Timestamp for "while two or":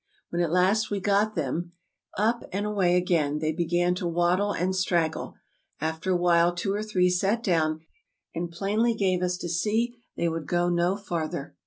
6.17-6.81